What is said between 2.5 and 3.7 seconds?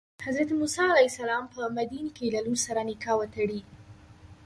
سره نکاح وتړي.